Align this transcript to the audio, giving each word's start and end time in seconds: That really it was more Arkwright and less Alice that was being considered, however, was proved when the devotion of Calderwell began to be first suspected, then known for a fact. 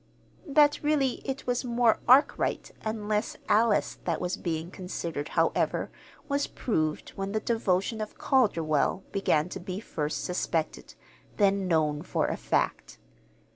That 0.47 0.81
really 0.81 1.21
it 1.25 1.45
was 1.45 1.63
more 1.63 1.99
Arkwright 2.07 2.71
and 2.81 3.07
less 3.07 3.37
Alice 3.47 3.99
that 4.05 4.19
was 4.19 4.35
being 4.35 4.71
considered, 4.71 5.29
however, 5.37 5.91
was 6.27 6.47
proved 6.47 7.09
when 7.11 7.33
the 7.33 7.39
devotion 7.39 8.01
of 8.01 8.17
Calderwell 8.17 9.03
began 9.11 9.47
to 9.49 9.59
be 9.59 9.79
first 9.79 10.23
suspected, 10.23 10.95
then 11.37 11.67
known 11.67 12.01
for 12.01 12.25
a 12.29 12.35
fact. 12.35 12.97